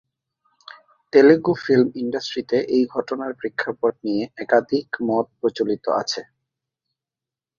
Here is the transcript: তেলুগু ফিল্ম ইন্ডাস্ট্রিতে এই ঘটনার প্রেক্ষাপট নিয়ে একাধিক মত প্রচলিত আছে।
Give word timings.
তেলুগু 1.13 1.53
ফিল্ম 1.63 1.87
ইন্ডাস্ট্রিতে 1.95 2.57
এই 2.75 2.83
ঘটনার 2.95 3.31
প্রেক্ষাপট 3.39 3.93
নিয়ে 4.05 4.23
একাধিক 4.37 4.87
মত 5.07 5.25
প্রচলিত 5.39 5.85
আছে। 6.01 6.21